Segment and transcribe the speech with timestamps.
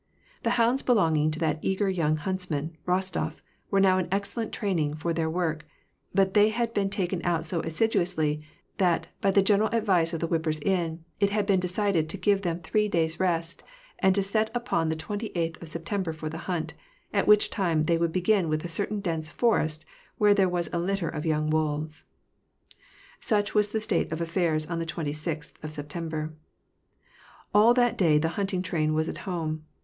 [0.41, 5.13] The hounds belonging to that eager young huntsman, Kostof, were now in excellent training for
[5.13, 5.63] their work;
[6.11, 8.41] but they had been taken out so assiduously,
[8.79, 12.41] that, by the general advice of the whippers in, it had been decided to give
[12.41, 13.63] them three days' rest,
[13.99, 16.73] and to set upon the 28th of September for the hunt;
[17.13, 19.85] at which time they would begin with a certain dense forest,
[20.17, 22.05] where there was a litter of young wolves.
[23.19, 26.33] Such was the state of affairs on the 26th of September.
[27.53, 29.63] All that day the hunting train was at home.